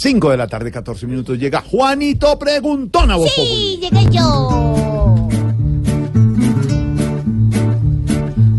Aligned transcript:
5 0.00 0.30
de 0.30 0.36
la 0.36 0.46
tarde, 0.46 0.70
14 0.70 1.08
minutos. 1.08 1.36
Llega 1.36 1.60
Juanito 1.60 2.38
Preguntón 2.38 3.10
a 3.10 3.16
vos. 3.16 3.32
Sí, 3.34 3.80
llegué 3.82 4.08
yo. 4.12 5.28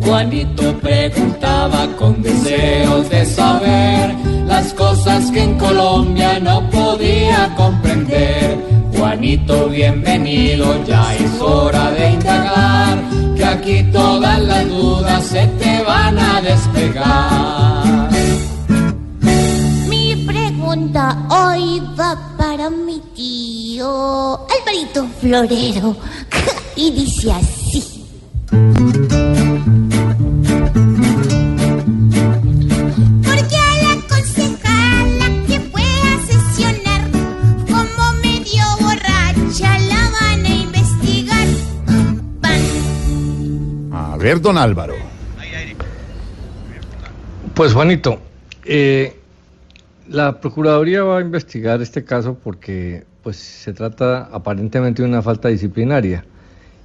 Juanito 0.02 0.78
preguntaba 0.82 1.88
con 1.98 2.22
deseos 2.22 3.10
de 3.10 3.26
saber 3.26 4.16
las 4.48 4.74
cosas 4.74 5.32
que 5.32 5.42
en 5.42 5.58
Colombia 5.58 6.42
no 6.42 6.70
podía 6.70 7.56
comprender. 7.56 8.58
Juanito, 8.98 9.70
bienvenido, 9.70 10.84
ya 10.86 11.16
es 11.16 11.40
hora 11.40 11.92
de 11.92 12.12
indagar, 12.12 13.00
que 13.38 13.46
aquí 13.46 13.84
todas 13.94 14.42
las 14.42 14.68
dudas 14.68 15.26
se 15.26 15.48
Florero 25.20 25.98
y 26.76 26.92
dice 26.92 27.32
así. 27.32 28.06
A 43.92 44.18
ver, 44.18 44.42
don 44.42 44.58
Álvaro. 44.58 44.96
Pues 47.54 47.74
Juanito, 47.74 48.20
eh, 48.64 49.20
la 50.08 50.40
Procuraduría 50.40 51.04
va 51.04 51.18
a 51.18 51.22
investigar 51.22 51.82
este 51.82 52.06
caso 52.06 52.38
porque 52.42 53.04
pues, 53.24 53.38
se 53.38 53.74
trata 53.74 54.30
aparentemente 54.32 55.02
de 55.02 55.08
una 55.08 55.22
falta 55.22 55.50
disciplinaria 55.50 56.26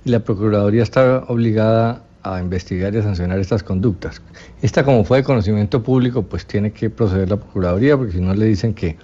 y 0.04 0.10
la 0.10 0.20
Procuraduría 0.20 0.82
está 0.82 1.24
obligada 1.28 2.02
a 2.22 2.40
investigar 2.40 2.94
y 2.94 2.98
a 2.98 3.02
sancionar 3.02 3.38
estas 3.38 3.62
conductas. 3.62 4.20
Esta 4.62 4.84
como 4.84 5.04
fue 5.04 5.18
de 5.18 5.24
conocimiento 5.24 5.82
público, 5.82 6.22
pues 6.22 6.46
tiene 6.46 6.72
que 6.72 6.90
proceder 6.90 7.28
la 7.28 7.36
Procuraduría 7.36 7.96
porque 7.96 8.12
si 8.12 8.20
no 8.20 8.34
le 8.34 8.46
dicen 8.46 8.74
que, 8.74 8.96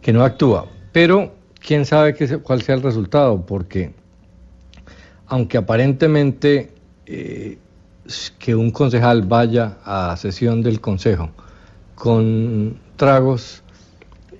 que 0.00 0.12
no 0.12 0.24
actúa. 0.24 0.66
Pero 0.92 1.34
quién 1.60 1.84
sabe 1.84 2.14
qué, 2.14 2.38
cuál 2.38 2.62
sea 2.62 2.74
el 2.74 2.82
resultado, 2.82 3.44
porque 3.44 3.92
aunque 5.26 5.58
aparentemente 5.58 6.72
eh, 7.06 7.58
que 8.38 8.54
un 8.54 8.70
concejal 8.70 9.22
vaya 9.22 9.78
a 9.84 10.16
sesión 10.16 10.62
del 10.62 10.80
consejo 10.80 11.30
con 11.94 12.78
tragos 12.96 13.62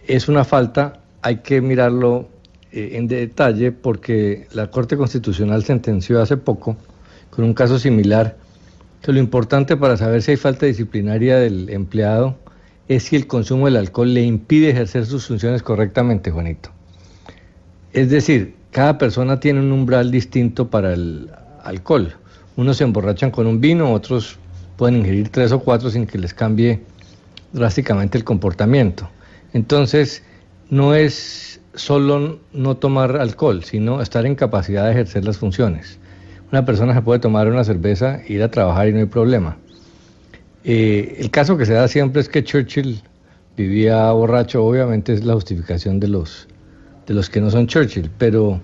es 0.07 0.29
una 0.29 0.45
falta, 0.45 1.01
hay 1.27 1.39
que 1.39 1.61
mirarlo 1.61 2.29
eh, 2.71 2.91
en 2.93 3.09
detalle 3.09 3.73
porque 3.73 4.47
la 4.53 4.71
Corte 4.71 4.97
Constitucional 4.97 5.65
sentenció 5.65 6.23
hace 6.23 6.37
poco 6.37 6.77
con 7.31 7.45
un 7.45 7.53
caso 7.53 7.81
similar 7.81 8.37
que 9.03 9.11
lo 9.11 9.19
importante 9.19 9.77
para 9.77 9.97
saber 9.97 10.23
si 10.23 10.31
hay 10.31 10.37
falta 10.37 10.67
disciplinaria 10.67 11.37
del 11.37 11.69
empleado 11.71 12.37
es 12.87 13.03
si 13.03 13.17
el 13.17 13.27
consumo 13.27 13.65
del 13.65 13.75
alcohol 13.75 14.15
le 14.15 14.23
impide 14.23 14.71
ejercer 14.71 15.05
sus 15.05 15.27
funciones 15.27 15.65
correctamente, 15.65 16.31
Juanito. 16.31 16.71
Es 17.93 18.09
decir, 18.09 18.55
cada 18.71 18.97
persona 18.97 19.41
tiene 19.41 19.59
un 19.59 19.73
umbral 19.73 20.13
distinto 20.13 20.71
para 20.71 20.93
el 20.93 21.29
alcohol. 21.65 22.15
Unos 22.55 22.77
se 22.77 22.85
emborrachan 22.85 23.33
con 23.33 23.49
un 23.49 23.61
vino, 23.61 23.93
otros 23.93 24.39
pueden 24.77 24.99
ingerir 24.99 25.31
tres 25.31 25.51
o 25.51 25.59
cuatro 25.59 25.91
sin 25.91 26.07
que 26.07 26.19
les 26.19 26.33
cambie 26.33 26.83
drásticamente 27.53 28.17
el 28.17 28.23
comportamiento. 28.23 29.11
Entonces, 29.55 30.23
no 30.71 30.95
es 30.95 31.61
solo 31.75 32.41
no 32.53 32.77
tomar 32.77 33.17
alcohol, 33.17 33.63
sino 33.65 34.01
estar 34.01 34.27
en 34.27 34.35
capacidad 34.35 34.87
de 34.87 34.93
ejercer 34.93 35.25
las 35.25 35.39
funciones. 35.39 35.99
Una 36.51 36.65
persona 36.65 36.95
se 36.95 37.03
puede 37.03 37.21
tomar 37.21 37.49
una 37.49 37.65
cerveza, 37.65 38.21
ir 38.27 38.43
a 38.43 38.51
trabajar 38.51 38.89
y 38.89 38.93
no 38.93 38.99
hay 39.01 39.07
problema. 39.07 39.57
Eh, 40.65 41.17
el 41.19 41.31
caso 41.31 41.57
que 41.57 41.67
se 41.67 41.75
da 41.75 41.87
siempre 41.87 42.21
es 42.21 42.29
que 42.29 42.43
Churchill 42.43 43.03
vivía 43.57 44.11
borracho, 44.13 44.65
obviamente 44.65 45.13
es 45.13 45.25
la 45.25 45.35
justificación 45.35 46.01
de 46.01 46.09
los, 46.09 46.49
de 47.07 47.15
los 47.15 47.31
que 47.31 47.41
no 47.41 47.51
son 47.51 47.67
Churchill, 47.67 48.11
pero 48.19 48.61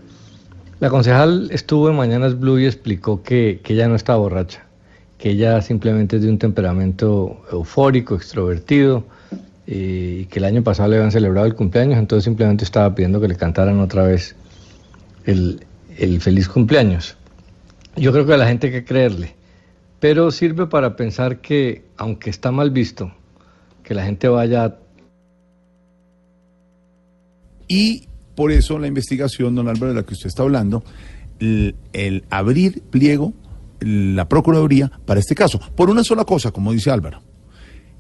la 0.81 0.91
concejal 0.91 1.49
estuvo 1.53 1.89
en 1.89 1.97
Mañanas 1.97 2.39
Blue 2.39 2.59
y 2.59 2.67
explicó 2.67 3.23
que, 3.23 3.61
que 3.63 3.75
ella 3.75 3.89
no 3.89 3.95
está 3.95 4.17
borracha, 4.17 4.65
que 5.19 5.31
ella 5.31 5.63
simplemente 5.63 6.17
es 6.17 6.23
de 6.23 6.29
un 6.29 6.39
temperamento 6.39 7.41
eufórico, 7.53 8.17
extrovertido, 8.17 9.05
y 9.67 10.27
que 10.27 10.39
el 10.39 10.45
año 10.45 10.63
pasado 10.63 10.89
le 10.89 10.97
habían 10.97 11.13
celebrado 11.13 11.47
el 11.47 11.55
cumpleaños, 11.55 11.99
entonces 11.99 12.25
simplemente 12.25 12.65
estaba 12.65 12.95
pidiendo 12.95 13.21
que 13.21 13.29
le 13.29 13.37
cantaran 13.37 13.79
otra 13.81 14.03
vez 14.03 14.35
el, 15.25 15.65
el 15.97 16.21
feliz 16.21 16.49
cumpleaños. 16.49 17.17
Yo 17.97 18.13
creo 18.13 18.27
que 18.27 18.35
a 18.35 18.37
la 18.37 18.49
gente 18.49 18.69
hay 18.69 18.73
que 18.73 18.85
creerle, 18.85 19.35
pero 20.01 20.31
sirve 20.31 20.67
para 20.67 20.97
pensar 20.97 21.41
que, 21.41 21.85
aunque 21.97 22.31
está 22.31 22.51
mal 22.51 22.71
visto, 22.71 23.13
que 23.83 23.95
la 23.95 24.05
gente 24.05 24.29
vaya... 24.29 24.77
Y 27.69 28.09
por 28.35 28.51
eso 28.51 28.79
la 28.79 28.87
investigación, 28.87 29.55
don 29.55 29.69
Álvaro, 29.69 29.89
de 29.89 30.01
la 30.01 30.07
que 30.07 30.15
usted 30.15 30.27
está 30.27 30.43
hablando, 30.43 30.83
el, 31.39 31.77
el, 31.93 32.25
abrir 32.31 32.83
pliego, 32.83 33.33
la 33.81 34.29
Procuraduría 34.29 34.91
para 35.07 35.21
este 35.21 35.35
caso, 35.35 35.61
por 35.75 35.91
una 35.91 36.05
sola 36.05 36.25
cosa, 36.25 36.51
como 36.51 36.73
dice 36.73 36.91
Álvaro. 36.91 37.23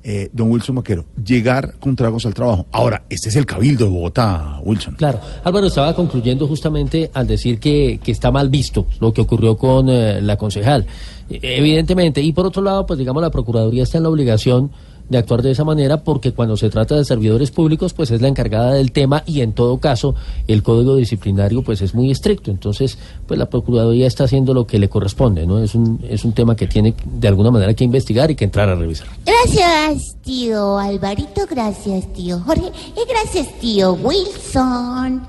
Eh, 0.05 0.31
don 0.33 0.51
Wilson 0.51 0.75
Maquero, 0.75 1.05
llegar 1.25 1.79
con 1.79 1.95
tragos 1.95 2.27
al 2.27 2.35
trabajo. 2.35 2.67
Ahora, 2.73 3.05
este 3.09 3.29
es 3.29 3.37
el 3.37 3.47
cabildo 3.47 3.85
de 3.85 3.91
Bogotá, 3.93 4.61
Wilson. 4.65 4.97
Claro, 4.97 5.21
Álvaro 5.45 5.69
estaba 5.69 5.95
concluyendo 5.95 6.49
justamente 6.49 7.09
al 7.15 7.29
decir 7.29 7.61
que, 7.61 8.01
que 8.03 8.11
está 8.11 8.33
mal 8.33 8.49
visto 8.49 8.87
lo 8.99 9.13
que 9.13 9.21
ocurrió 9.21 9.57
con 9.57 9.89
eh, 9.89 10.21
la 10.21 10.37
concejal. 10.37 10.87
Evidentemente, 11.31 12.21
y 12.21 12.33
por 12.33 12.47
otro 12.47 12.63
lado, 12.63 12.85
pues 12.85 12.99
digamos, 12.99 13.23
la 13.23 13.31
Procuraduría 13.31 13.85
está 13.85 13.99
en 13.99 14.03
la 14.03 14.11
obligación 14.11 14.73
de 15.13 15.19
actuar 15.19 15.43
de 15.43 15.53
esa 15.53 15.63
manera 15.65 16.03
porque 16.03 16.33
cuando 16.33 16.57
se 16.57 16.71
trata 16.71 16.97
de 16.97 17.05
servidores 17.05 17.51
públicos 17.51 17.93
pues 17.93 18.11
es 18.11 18.21
la 18.21 18.29
encargada 18.29 18.73
del 18.73 18.91
tema 18.91 19.23
y 19.27 19.43
en 19.43 19.53
todo 19.53 19.79
caso 19.79 20.15
el 20.49 20.63
código 20.63 20.97
disciplinario 20.97 21.63
pues 21.63 21.83
es 21.83 21.95
muy 21.95 22.11
estricto. 22.11 22.51
Entonces 22.51 22.99
pues 23.27 23.39
la 23.39 23.47
procuraduría 23.47 24.07
está 24.07 24.25
haciendo 24.25 24.55
lo 24.55 24.67
que 24.67 24.79
le 24.79 24.89
corresponde 24.89 25.47
no 25.47 25.61
es 25.61 25.75
un 25.75 26.01
es 26.09 26.25
un 26.25 26.33
tema 26.33 26.57
que 26.57 26.67
tiene 26.67 26.95
de 27.05 27.29
alguna 27.29 27.51
manera 27.51 27.75
que 27.75 27.85
investigar 27.85 28.31
y 28.31 28.35
que 28.35 28.45
entrar 28.45 28.69
a 28.69 28.75
revisar. 28.75 29.07
Gracias 29.25 30.17
tío 30.23 30.79
Alvarito 30.79 31.43
gracias 31.49 32.13
tío 32.13 32.41
Jorge 32.41 32.73
y 32.97 33.09
gracias 33.09 33.49
tío 33.61 33.93
Wilson. 33.93 35.23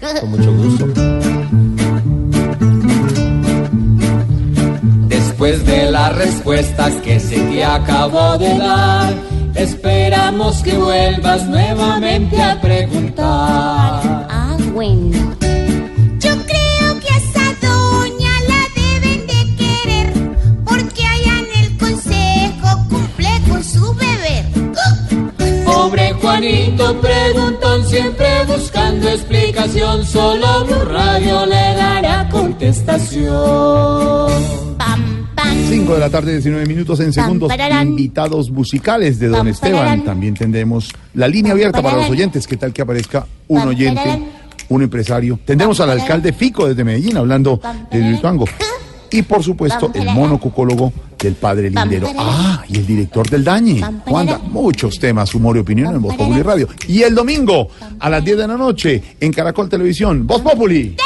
Con 0.00 0.30
mucho 0.30 0.52
gusto 0.52 1.17
Después 5.38 5.62
de 5.66 5.92
las 5.92 6.16
respuestas 6.16 6.94
que 6.96 7.20
se 7.20 7.38
te 7.38 7.64
acabó 7.64 8.36
de 8.38 8.58
dar, 8.58 9.14
esperamos 9.54 10.60
que 10.64 10.76
vuelvas 10.76 11.46
nuevamente 11.46 12.42
a 12.42 12.60
preguntar. 12.60 14.26
Ah, 14.28 14.56
bueno. 14.72 15.36
Yo 16.18 16.30
creo 16.44 16.98
que 16.98 17.08
a 17.08 17.18
esa 17.18 17.54
doña 17.64 18.32
la 18.48 18.66
deben 18.74 19.28
de 19.28 19.54
querer, 19.54 20.12
porque 20.64 21.06
allá 21.06 21.38
en 21.38 21.50
el 21.64 21.78
consejo 21.78 22.84
cumple 22.88 23.30
con 23.48 23.62
su 23.62 23.94
beber. 23.94 24.44
Pobre 25.64 26.14
Juanito 26.14 27.00
preguntón, 27.00 27.86
siempre 27.86 28.44
buscando 28.44 29.08
explicación, 29.08 30.04
solo 30.04 30.64
Blue 30.64 30.84
Radio 30.86 31.46
le 31.46 31.74
dará 31.76 32.28
contestación. 32.28 34.67
5 35.88 35.94
de 35.94 36.00
la 36.00 36.10
tarde, 36.10 36.32
19 36.32 36.66
minutos 36.66 37.00
en 37.00 37.14
segundos. 37.14 37.50
Invitados 37.82 38.50
musicales 38.50 39.18
de 39.18 39.28
Don 39.28 39.48
Esteban. 39.48 40.04
También 40.04 40.34
tendremos 40.34 40.90
la 41.14 41.26
línea 41.26 41.52
abierta 41.52 41.80
para 41.80 41.96
los 41.96 42.10
oyentes. 42.10 42.46
¿Qué 42.46 42.58
tal 42.58 42.74
que 42.74 42.82
aparezca 42.82 43.26
un 43.46 43.62
oyente, 43.62 44.20
un 44.68 44.82
empresario? 44.82 45.40
Tendremos 45.46 45.80
al 45.80 45.88
alcalde 45.88 46.34
Fico 46.34 46.68
desde 46.68 46.84
Medellín 46.84 47.16
hablando 47.16 47.58
de 47.90 48.18
Tango. 48.20 48.44
Y 49.10 49.22
por 49.22 49.42
supuesto, 49.42 49.90
el 49.94 50.04
monocucólogo 50.10 50.92
del 51.18 51.36
padre 51.36 51.70
Lindero. 51.70 52.12
Ah, 52.18 52.62
y 52.68 52.76
el 52.76 52.86
director 52.86 53.26
del 53.30 53.42
Dañe. 53.42 53.80
Wanda, 54.06 54.36
muchos 54.36 54.98
temas, 54.98 55.34
humor 55.34 55.56
y 55.56 55.60
opinión 55.60 55.94
en 55.94 56.02
Voz 56.02 56.14
Populi 56.16 56.42
Radio. 56.42 56.68
Y 56.86 57.00
el 57.00 57.14
domingo, 57.14 57.70
a 57.98 58.10
las 58.10 58.22
10 58.22 58.36
de 58.36 58.46
la 58.46 58.58
noche, 58.58 59.02
en 59.18 59.32
Caracol 59.32 59.70
Televisión, 59.70 60.26
Voz 60.26 60.42
Populi. 60.42 60.96